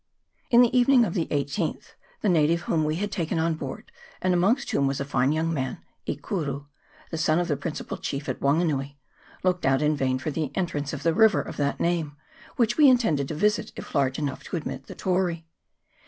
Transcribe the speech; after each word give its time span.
In 0.49 0.63
the 0.63 0.75
evening 0.75 1.05
of 1.05 1.13
the 1.13 1.27
18th, 1.27 1.93
the 2.21 2.27
natives 2.27 2.63
whom 2.63 2.85
we 2.85 2.95
had 2.95 3.11
taken 3.11 3.37
on 3.37 3.53
board 3.53 3.91
and 4.19 4.33
amongst 4.33 4.71
whom 4.71 4.87
was 4.87 4.99
a 4.99 5.05
fine 5.05 5.31
young 5.31 5.53
man, 5.53 5.77
E 6.07 6.15
Kuru; 6.15 6.65
the 7.11 7.19
son 7.19 7.37
of 7.37 7.47
the 7.47 7.55
principal 7.55 7.97
chief 7.97 8.27
at 8.27 8.39
Wanganui 8.41 8.97
looked 9.43 9.63
out 9.63 9.83
in 9.83 9.95
vain 9.95 10.17
for 10.17 10.31
the 10.31 10.49
entrance 10.57 10.91
>f 10.91 11.03
the 11.03 11.13
river 11.13 11.43
of 11.43 11.57
that 11.57 11.79
name, 11.79 12.17
which 12.55 12.77
we 12.77 12.89
intended 12.89 13.27
to 13.27 13.35
isit 13.35 13.73
if 13.75 13.93
large 13.93 14.17
enough 14.17 14.43
to 14.45 14.57
admit 14.57 14.87
the 14.87 14.95
Tory. 14.95 15.45